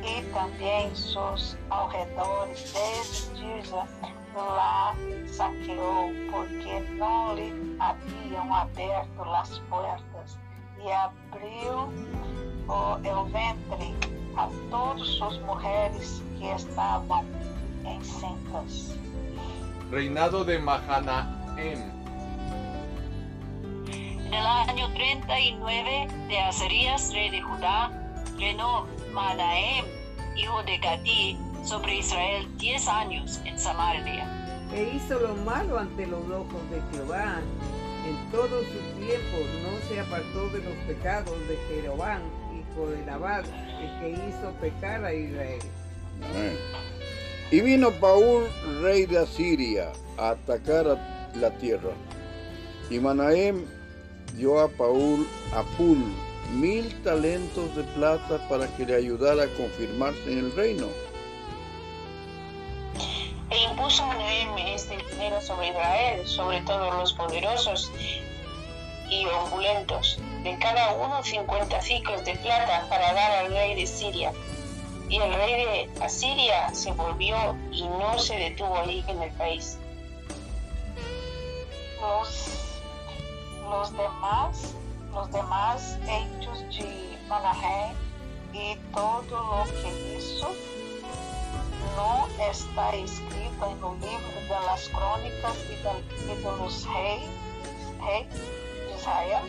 [0.02, 3.87] y también sus alrededores desde Tirsa
[4.35, 4.95] la
[5.27, 10.38] saqueó porque no le habían abierto las puertas
[10.83, 11.88] y abrió
[12.68, 13.95] oh, el ventre
[14.37, 17.27] a todas sus mujeres que estaban
[17.85, 18.97] encintas.
[19.90, 21.92] Reinado de Mahanaem.
[23.97, 27.90] En el año 39 de Azarías, rey de Judá,
[28.38, 29.85] reinó Manahem,
[30.35, 34.27] hijo de Gadí, sobre Israel diez años en Samaria.
[34.75, 37.40] E hizo lo malo ante los ojos de Jehová.
[38.07, 42.22] En todo su tiempo no se apartó de los pecados de Jeroboam,
[42.53, 45.61] hijo de Nabat, el que hizo pecar a Israel.
[46.22, 46.59] Amén.
[47.51, 48.44] Y vino Paúl,
[48.81, 51.92] rey de Asiria, a atacar a la tierra.
[52.90, 53.64] Y Manahem
[54.37, 55.98] dio a Paúl a Pul
[56.55, 60.87] mil talentos de plata para que le ayudara a confirmarse en el reino.
[63.72, 67.90] Impuso Manahem este dinero sobre Israel, sobre todos los poderosos
[69.08, 74.30] y opulentos, de cada uno cincuenta ciclos de plata para dar al rey de Siria.
[75.08, 79.78] Y el rey de Asiria se volvió y no se detuvo allí en el país.
[81.98, 82.74] Los,
[83.70, 84.74] los demás,
[85.14, 87.96] los demás hechos de Manahem
[88.52, 90.54] y todo lo que hizo
[91.97, 97.31] no está escrito en el libro de las crónicas y de, y de los reyes,
[98.01, 99.45] reyes de Israel.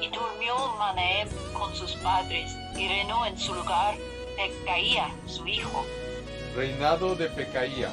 [0.00, 3.94] Y durmió Manahem con sus padres y reinó en su lugar
[4.36, 5.84] Pecaía, su hijo.
[6.56, 7.90] Reinado de Pecaía.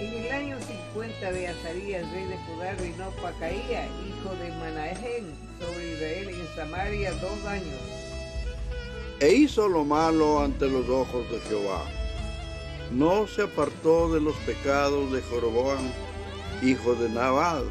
[0.00, 5.92] En el año 50 de Azarías, rey de Judá, reinó Pacaía, hijo de Manahem, sobre
[5.92, 8.07] Israel en Samaria dos años.
[9.20, 11.82] E hizo lo malo ante los ojos de Jehová.
[12.92, 15.90] No se apartó de los pecados de Jeroboam,
[16.62, 17.68] hijo de Nabal,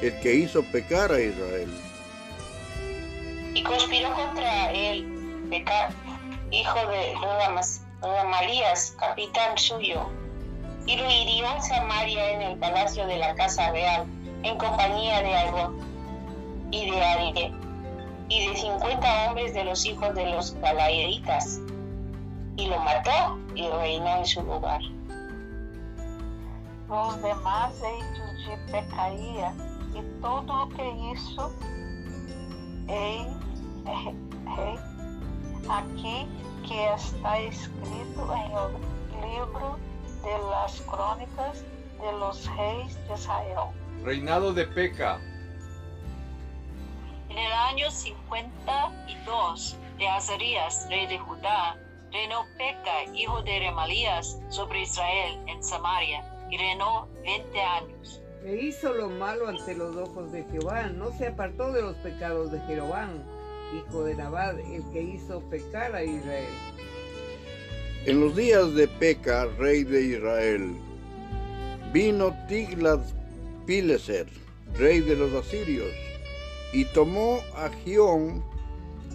[0.00, 1.70] el que hizo pecar a Israel.
[3.54, 5.90] Y conspiró contra él, Peca,
[6.50, 7.14] hijo de
[8.00, 10.08] Rodamarías, capitán suyo,
[10.86, 14.06] y lo hirió en Samaria en el palacio de la casa real,
[14.42, 15.74] en compañía de Algo
[16.70, 17.52] y de Aride,
[18.32, 21.60] y de cincuenta hombres de los hijos de los Galaeditas,
[22.56, 24.80] y lo mató y reinó en su lugar.
[26.88, 29.54] Los demás hechos de Pecaía
[29.94, 31.52] y todo lo que hizo,
[32.88, 33.26] he-
[35.68, 36.26] aquí
[36.66, 39.78] que está escrito en el libro
[40.22, 41.64] de las crónicas
[42.00, 43.68] de los reyes de Israel.
[44.04, 45.18] Reinado de Peca.
[47.32, 51.78] En el año 52 de Azarías, rey de Judá,
[52.12, 58.20] reinó Peca, hijo de Remalías, sobre Israel en Samaria, y reinó 20 años.
[58.44, 62.52] E hizo lo malo ante los ojos de Jehová, no se apartó de los pecados
[62.52, 63.22] de Jeroboam,
[63.74, 66.52] hijo de Nabat, el que hizo pecar a Israel.
[68.04, 70.76] En los días de Peca, rey de Israel,
[71.94, 74.26] vino Tiglat-Pileser,
[74.76, 76.11] rey de los asirios,
[76.72, 78.42] y tomó a Gión,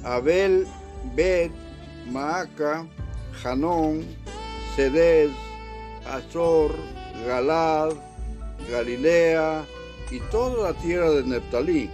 [0.04, 0.67] Abel,
[1.15, 1.52] Bet,
[2.12, 2.86] Maaca,
[3.43, 4.06] Hanón,
[4.76, 5.32] Sedez,
[6.06, 6.76] Azor,
[7.26, 7.93] Galad,
[8.70, 9.65] Galilea
[10.12, 11.89] y toda la tierra de Neftalí,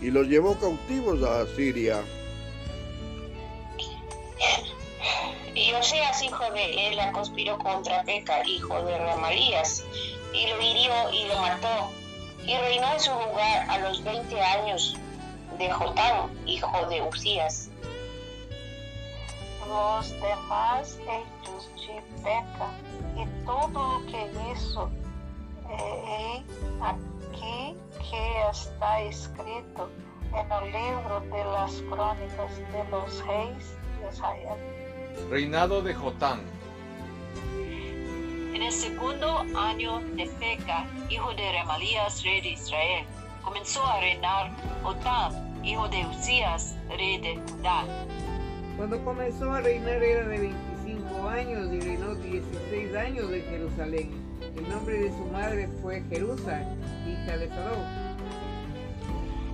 [0.00, 2.02] y los llevó cautivos a Asiria.
[5.54, 9.84] Y Oseas, hijo de Ela, conspiró contra Peca, hijo de Ramalías,
[10.32, 11.90] y lo hirió y lo mató,
[12.50, 14.96] y reinó en su lugar a los veinte años
[15.56, 17.70] de Jotán, hijo de Usías.
[19.68, 22.70] Los demás hechos de Peca
[23.16, 24.90] y todo lo que hizo,
[25.70, 26.42] eh,
[26.82, 27.76] aquí
[28.10, 29.88] que está escrito
[30.34, 35.28] en el libro de las crónicas de los reyes de Israel.
[35.30, 36.40] Reinado de Jotán.
[38.60, 43.06] En el segundo año de Peca, hijo de Remalías, rey de Israel,
[43.42, 44.50] comenzó a reinar
[44.82, 47.86] Jotam, hijo de Usías, rey de Judá.
[48.76, 50.52] Cuando comenzó a reinar era de
[50.84, 54.10] 25 años y reinó 16 años en Jerusalén.
[54.54, 56.60] El nombre de su madre fue Jerusa,
[57.08, 57.78] hija de Salón.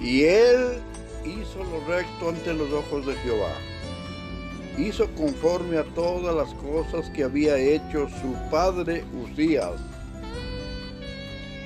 [0.00, 0.82] Y él
[1.24, 3.52] hizo lo recto ante los ojos de Jehová.
[4.76, 9.80] Hizo conforme a todas las cosas que había hecho su padre Usías.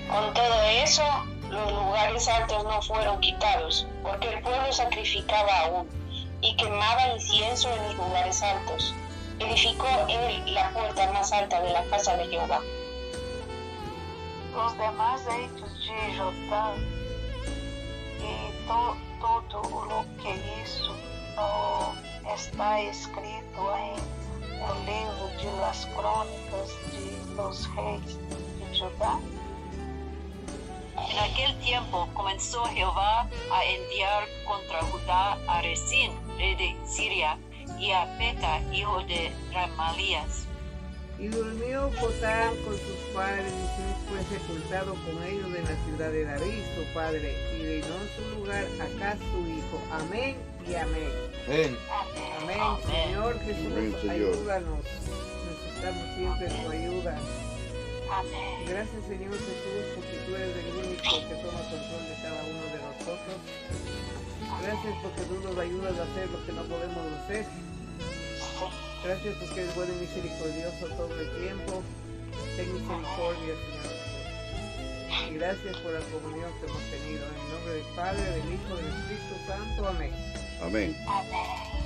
[0.09, 1.03] Con todo eso,
[1.51, 5.89] los lugares altos no fueron quitados, porque el pueblo sacrificaba aún,
[6.41, 8.95] y quemaba incienso en los lugares altos.
[9.41, 12.61] Edificó él la puerta más alta de la casa de Jehová.
[14.55, 17.00] Os demais hechos de Jotão
[22.89, 24.21] escrito em
[24.59, 28.19] no livro de las crônicas de los reis
[28.59, 29.19] de Judá.
[30.97, 37.39] En aquel tiempo comenzó Jehová a enviar contra Judá a Resín, rey de Siria,
[37.79, 40.47] y a Peca, hijo de Ramalías.
[41.21, 46.25] Y durmió Jotán con sus padres y fue sepultado con ellos en la ciudad de
[46.25, 49.83] David, su padre, y reinó en su lugar acá su hijo.
[49.93, 51.11] Amén y amén.
[51.47, 51.77] Amén.
[52.41, 52.59] Amén.
[52.61, 52.87] Amén.
[52.87, 54.33] Señor Jesús, Amén, Señor.
[54.33, 54.79] ayúdanos.
[55.45, 57.19] Necesitamos siempre tu ayuda.
[58.11, 58.67] Amém.
[58.67, 62.79] Gracias Señor Jesús porque tú eres el único que toma control de cada uno de
[62.81, 63.37] nosotros.
[64.63, 67.45] Gracias porque tú nos ayudas a hacer lo que no podemos hacer.
[69.03, 71.83] Gracias porque eres bueno y misericordioso todo el tiempo.
[72.57, 74.11] Ten misericordia Señor.
[75.31, 77.25] Y gracias por la comunión que hemos tenido.
[77.25, 79.89] En el nombre del Padre, del Hijo, del Espíritu Santo.
[79.89, 80.13] Amén.
[80.63, 80.97] Amén.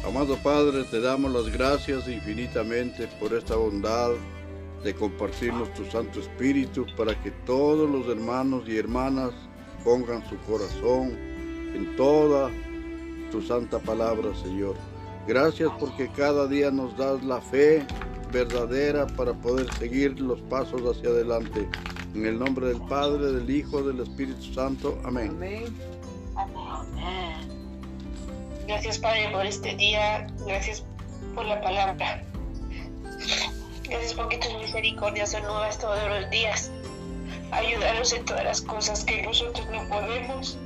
[0.04, 4.10] Amado Padre, te damos las gracias infinitamente por esta bondad
[4.82, 9.30] de compartirnos tu Santo Espíritu para que todos los hermanos y hermanas
[9.84, 11.16] pongan su corazón
[11.74, 12.50] en toda
[13.30, 14.74] tu santa palabra, Señor.
[15.26, 17.86] Gracias porque cada día nos das la fe
[18.30, 21.68] verdadera para poder seguir los pasos hacia adelante.
[22.14, 24.98] En el nombre del Padre, del Hijo, del Espíritu Santo.
[25.04, 25.30] Amén.
[25.30, 25.76] Amén.
[26.36, 27.48] Amén.
[28.66, 30.84] Gracias Padre por este día, gracias
[31.34, 32.22] por la palabra.
[33.88, 36.70] Gracias porque tus misericordias son nuevas todos los días.
[37.50, 40.58] Ayúdanos en todas las cosas que nosotros no podemos.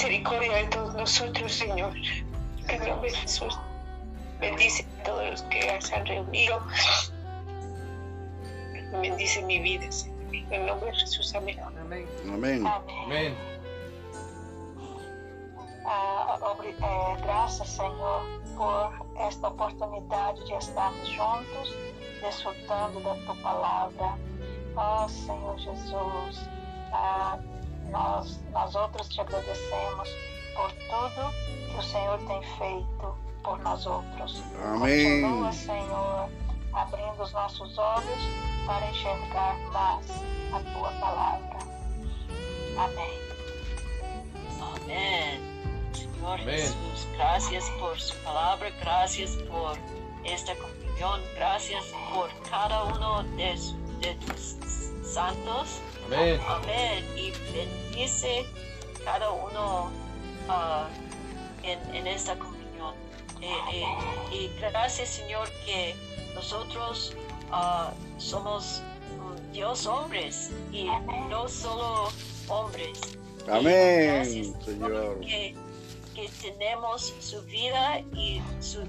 [0.00, 1.92] Misericordia de todos nosotros, Señor.
[2.68, 3.58] En el nombre de Jesús.
[4.40, 6.58] Bendice a todos los que se han reunido.
[9.02, 10.18] Bendice mi vida, Señor.
[10.32, 11.60] En el nombre de Jesús, amén.
[11.60, 12.08] Amén.
[12.32, 12.66] Amén.
[12.66, 13.36] Amén.
[15.84, 18.22] Ah, eh, graças, Senhor,
[18.56, 18.92] por
[19.28, 21.76] esta oportunidade de estarmos juntos,
[22.22, 24.16] desfrutando da Tua palavra.
[24.76, 26.48] Ó Senhor Jesus,
[26.92, 27.38] ah,
[27.90, 30.08] nós, nós outros te agradecemos
[30.54, 31.32] por tudo
[31.70, 34.42] que o Senhor tem feito por nós outros.
[34.64, 35.22] Amém.
[35.22, 36.28] Continua, Senhor,
[36.72, 38.22] abrindo os nossos olhos
[38.66, 40.10] para enxergar mais
[40.52, 41.58] a Tua palavra.
[42.76, 43.20] Amém.
[44.60, 45.40] Amén.
[45.92, 46.58] Señor Amén.
[46.58, 49.76] Jesús, gracias por su palabra, gracias por
[50.24, 53.54] esta comunión, gracias por cada uno de,
[54.00, 54.79] de tus
[55.12, 55.80] santos.
[56.06, 56.40] Amén.
[56.48, 57.04] Amén.
[57.16, 58.44] Y bendice
[59.04, 59.90] cada uno
[60.48, 60.88] ah,
[61.62, 62.94] en, en esta comunión.
[63.40, 63.84] Eh, eh,
[64.34, 65.94] y gracias, Señor, que
[66.34, 67.14] nosotros
[67.50, 68.82] ah, somos
[69.18, 70.84] mm, Dios hombres y
[71.28, 72.08] no solo
[72.48, 73.00] hombres.
[73.50, 75.20] Amén, Gracias, Señor.
[75.20, 75.54] Que,
[76.14, 78.82] que tenemos su vida y su,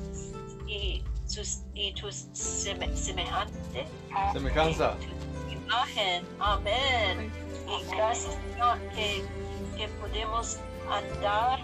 [0.68, 3.86] y sus, y tu seme- semejante
[4.34, 4.96] Semejanza.
[4.98, 5.31] tu
[5.72, 6.26] imagen.
[6.40, 7.32] Amén.
[7.68, 9.24] Y gracias, Señor, que,
[9.78, 10.58] que podemos
[10.90, 11.60] andar,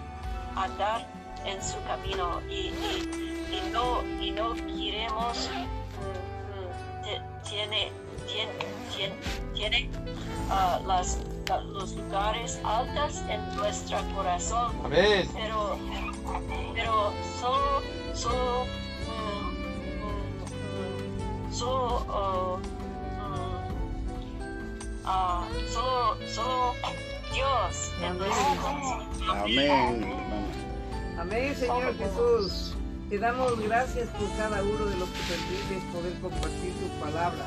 [0.56, 1.06] andar
[1.44, 5.60] en su camino y, y, y no, y no queremos, mm,
[7.10, 7.92] mm, tiene,
[8.26, 8.52] tiene,
[8.96, 9.14] tiene,
[9.54, 9.90] tiene
[10.50, 15.28] ah, las, la- los lugares altos en nuestro corazón Amén.
[15.34, 15.78] pero
[16.74, 17.82] pero solo
[18.14, 18.64] solo
[19.06, 19.48] mm,
[21.48, 22.58] mm, solo uh,
[25.08, 26.74] ah, solo solo
[27.32, 28.30] Dios Amén.
[29.28, 30.18] Amén.
[31.18, 32.74] Amén, Señor Jesús.
[33.10, 37.44] Te damos gracias por cada uno de los que permites poder compartir tu palabra.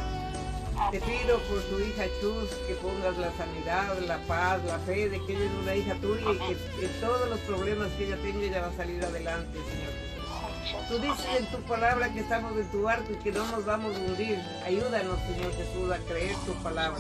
[0.91, 5.24] Te pido por tu hija Chus que pongas la sanidad, la paz, la fe de
[5.26, 8.62] que ella es una hija tuya y que todos los problemas que ella tenga ella
[8.62, 10.88] va a salir adelante, Señor Jesús.
[10.89, 13.95] Tú dices en tu palabra que estamos en tu barco y que no nos vamos
[13.95, 14.39] a hundir.
[14.66, 16.99] Ayúdanos, Señor Jesús, a creer tu palabra.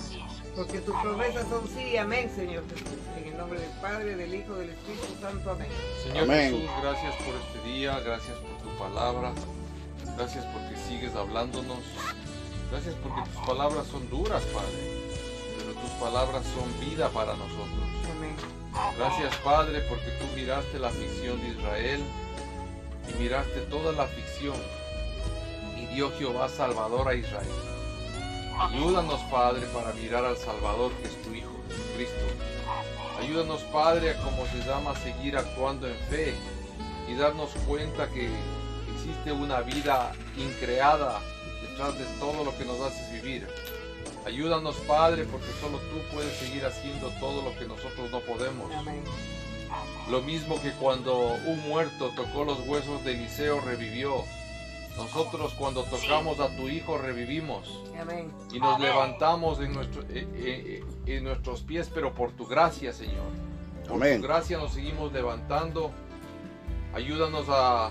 [0.55, 2.99] Porque tus promesas son sí y amén, Señor Jesús.
[3.17, 5.67] En el nombre del Padre, del Hijo, del Espíritu Santo, amén.
[6.03, 6.53] Señor Amén.
[6.53, 9.31] Jesús, gracias por este día, gracias por tu palabra,
[10.17, 11.79] gracias porque sigues hablándonos,
[12.69, 15.01] gracias porque tus palabras son duras, Padre,
[15.57, 17.87] pero tus palabras son vida para nosotros.
[18.17, 18.35] Amén.
[18.97, 22.01] Gracias, Padre, porque tú miraste la aflicción de Israel
[23.09, 24.55] y miraste toda la aflicción
[25.77, 27.70] y dio Jehová Salvador a Israel.
[28.61, 32.25] Ayúdanos, Padre, para mirar al Salvador que es tu Hijo, Jesucristo.
[33.19, 36.35] Ayúdanos, Padre, a como se llama seguir actuando en fe
[37.09, 38.29] y darnos cuenta que
[38.93, 41.19] existe una vida increada
[41.61, 43.47] detrás de todo lo que nos haces vivir.
[44.27, 48.71] Ayúdanos, Padre, porque solo tú puedes seguir haciendo todo lo que nosotros no podemos.
[48.75, 49.03] Amén.
[50.09, 54.23] Lo mismo que cuando un muerto tocó los huesos de Eliseo revivió.
[55.03, 58.31] Nosotros cuando tocamos a tu Hijo revivimos Amén.
[58.53, 58.89] y nos Amén.
[58.89, 63.25] levantamos en, nuestro- eh, eh, eh, en nuestros pies, pero por tu gracia, Señor.
[63.87, 64.21] Por Amén.
[64.21, 65.91] tu gracia nos seguimos levantando.
[66.93, 67.89] Ayúdanos a,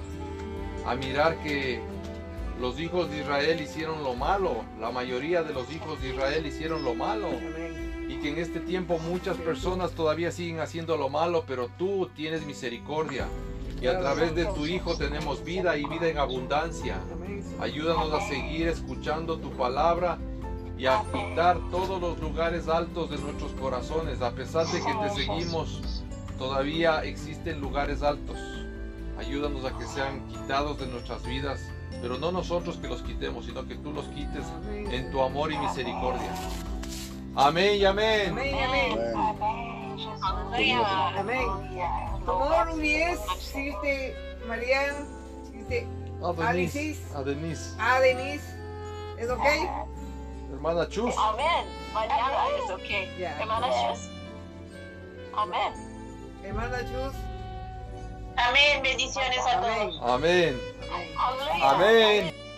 [0.86, 1.80] a mirar que
[2.60, 4.64] los hijos de Israel hicieron lo malo.
[4.78, 7.28] La mayoría de los hijos de Israel hicieron lo malo.
[8.08, 12.44] Y que en este tiempo muchas personas todavía siguen haciendo lo malo, pero tú tienes
[12.44, 13.26] misericordia.
[13.80, 17.00] Y a través de tu Hijo tenemos vida y vida en abundancia.
[17.12, 17.42] Amén.
[17.60, 20.18] Ayúdanos a seguir escuchando tu palabra
[20.76, 24.22] y a quitar todos los lugares altos de nuestros corazones.
[24.22, 26.02] A pesar de que te seguimos,
[26.38, 28.38] todavía existen lugares altos.
[29.18, 31.60] Ayúdanos a que sean quitados de nuestras vidas,
[32.00, 35.58] pero no nosotros que los quitemos, sino que tú los quites en tu amor y
[35.58, 36.34] misericordia.
[37.36, 38.30] Amén y amén.
[38.30, 38.54] Amén.
[38.64, 39.14] Amén.
[39.14, 39.98] Amén.
[39.98, 40.20] Jesus.
[40.22, 41.20] Aleluya.
[41.20, 42.09] Amén.
[42.30, 44.14] Tomorrow yes, sister
[44.46, 45.04] Marianne,
[45.50, 45.82] sister
[46.22, 46.78] A Denise.
[46.78, 46.98] Alicis.
[47.16, 47.74] A Denise.
[47.80, 48.46] A Denise.
[49.18, 49.46] ¿Es ok?
[50.52, 51.14] Hermana Chus.
[51.18, 51.66] Amén.
[51.92, 52.90] Mañana es ok.
[53.18, 54.10] Hermana Chus.
[55.34, 55.72] Amén.
[56.44, 57.14] Hermana Chus.
[58.36, 58.82] Amén.
[58.82, 60.00] Bendiciones a todos.
[60.02, 60.60] Amén.
[60.92, 61.12] Amén.
[61.18, 61.62] Amén.
[61.62, 62.24] Amén.
[62.24, 62.49] Amén.